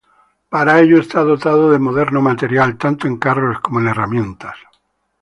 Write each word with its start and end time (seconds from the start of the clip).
Para 0.49 0.79
ello 0.79 0.99
está 0.99 1.19
dotado 1.23 1.69
de 1.69 1.77
moderno 1.77 2.21
material 2.23 2.75
tanto 2.79 3.05
en 3.07 3.17
carros 3.17 3.59
como 3.59 3.81
en 3.81 3.89
herramientas. 3.89 4.55